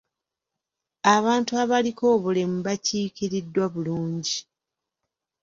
[1.15, 4.37] Abantu abaliko obulemu bakiikiriddwa bulungi.